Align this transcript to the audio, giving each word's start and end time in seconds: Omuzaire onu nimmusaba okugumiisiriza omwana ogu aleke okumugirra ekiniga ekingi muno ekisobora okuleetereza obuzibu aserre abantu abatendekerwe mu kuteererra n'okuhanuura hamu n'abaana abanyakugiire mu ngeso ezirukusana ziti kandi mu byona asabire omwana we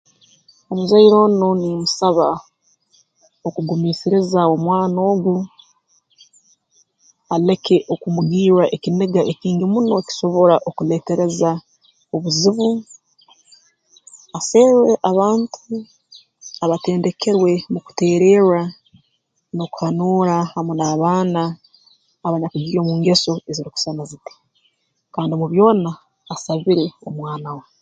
Omuzaire 0.71 1.15
onu 1.25 1.47
nimmusaba 1.59 2.27
okugumiisiriza 3.47 4.41
omwana 4.55 4.99
ogu 5.11 5.35
aleke 7.33 7.77
okumugirra 7.93 8.63
ekiniga 8.75 9.21
ekingi 9.31 9.65
muno 9.71 9.91
ekisobora 10.01 10.55
okuleetereza 10.69 11.51
obuzibu 12.15 12.69
aserre 14.37 14.93
abantu 15.09 15.59
abatendekerwe 16.63 17.51
mu 17.71 17.79
kuteererra 17.85 18.63
n'okuhanuura 19.55 20.35
hamu 20.51 20.73
n'abaana 20.75 21.43
abanyakugiire 22.25 22.79
mu 22.87 22.93
ngeso 22.99 23.33
ezirukusana 23.49 24.03
ziti 24.09 24.33
kandi 25.13 25.33
mu 25.39 25.45
byona 25.51 25.91
asabire 26.33 26.85
omwana 27.07 27.49
we 27.57 27.63